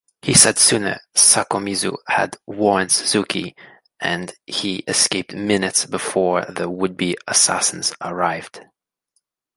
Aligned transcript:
Hisatsune 0.23 0.97
Sakomizu 1.15 1.95
had 2.07 2.35
warned 2.47 2.91
Suzuki, 2.91 3.55
and 3.99 4.33
he 4.47 4.77
escaped 4.87 5.35
minutes 5.35 5.85
before 5.85 6.43
the 6.45 6.67
would-be 6.67 7.15
assassins 7.27 7.93
arrived. 8.03 8.61